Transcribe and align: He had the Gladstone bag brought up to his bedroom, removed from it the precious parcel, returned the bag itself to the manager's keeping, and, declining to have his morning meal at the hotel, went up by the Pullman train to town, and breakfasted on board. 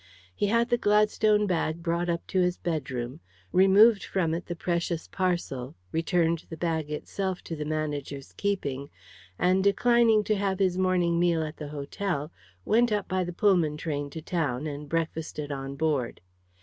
He 0.35 0.47
had 0.47 0.69
the 0.69 0.79
Gladstone 0.79 1.45
bag 1.45 1.83
brought 1.83 2.09
up 2.09 2.25
to 2.25 2.39
his 2.39 2.57
bedroom, 2.57 3.19
removed 3.51 4.03
from 4.03 4.33
it 4.33 4.47
the 4.47 4.55
precious 4.55 5.07
parcel, 5.07 5.75
returned 5.91 6.43
the 6.49 6.57
bag 6.57 6.89
itself 6.89 7.43
to 7.43 7.55
the 7.55 7.65
manager's 7.65 8.33
keeping, 8.33 8.89
and, 9.37 9.63
declining 9.63 10.23
to 10.23 10.35
have 10.35 10.57
his 10.57 10.75
morning 10.75 11.19
meal 11.19 11.43
at 11.43 11.57
the 11.57 11.67
hotel, 11.69 12.31
went 12.65 12.91
up 12.91 13.07
by 13.07 13.23
the 13.23 13.31
Pullman 13.31 13.77
train 13.77 14.09
to 14.09 14.23
town, 14.23 14.65
and 14.65 14.89
breakfasted 14.89 15.51
on 15.51 15.75
board. 15.75 16.19